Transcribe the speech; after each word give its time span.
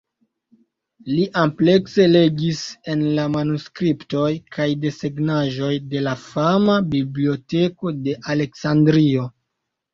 Li 1.09 1.25
amplekse 1.41 2.07
legis 2.13 2.61
en 2.93 3.03
la 3.19 3.27
manuskriptoj 3.35 4.33
kaj 4.57 4.67
desegnaĵoj 4.87 5.71
de 5.95 6.03
la 6.09 6.17
fama 6.25 6.81
Biblioteko 6.97 7.97
de 8.05 8.21
Aleksandrio. 8.37 9.33